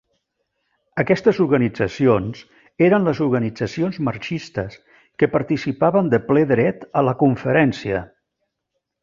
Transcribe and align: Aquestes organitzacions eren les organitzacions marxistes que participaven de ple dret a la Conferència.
Aquestes 1.01 1.41
organitzacions 1.43 2.39
eren 2.85 3.05
les 3.09 3.21
organitzacions 3.25 3.99
marxistes 4.07 4.79
que 5.23 5.31
participaven 5.37 6.11
de 6.15 6.23
ple 6.31 6.45
dret 6.55 6.89
a 7.03 7.05
la 7.11 7.15
Conferència. 7.23 8.03